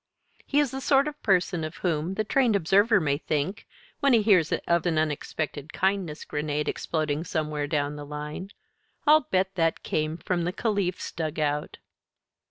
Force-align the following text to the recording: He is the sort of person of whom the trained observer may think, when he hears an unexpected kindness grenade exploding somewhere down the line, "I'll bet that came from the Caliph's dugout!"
He 0.47 0.59
is 0.59 0.71
the 0.71 0.81
sort 0.81 1.07
of 1.07 1.21
person 1.21 1.63
of 1.63 1.77
whom 1.77 2.15
the 2.15 2.23
trained 2.23 2.55
observer 2.55 2.99
may 2.99 3.19
think, 3.19 3.67
when 3.99 4.13
he 4.13 4.23
hears 4.23 4.51
an 4.51 4.59
unexpected 4.67 5.73
kindness 5.73 6.25
grenade 6.25 6.67
exploding 6.67 7.23
somewhere 7.23 7.67
down 7.67 7.97
the 7.97 8.03
line, 8.07 8.49
"I'll 9.05 9.27
bet 9.29 9.53
that 9.53 9.83
came 9.83 10.17
from 10.17 10.43
the 10.43 10.53
Caliph's 10.53 11.11
dugout!" 11.11 11.77